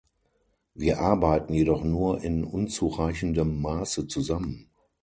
[0.73, 4.67] Wir arbeiten jedoch nur in unzureichendem Maße zusammen.